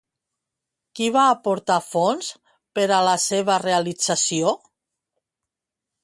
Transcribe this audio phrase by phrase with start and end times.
[0.99, 2.29] Qui va aportar fons
[2.79, 4.55] per a la seva realització?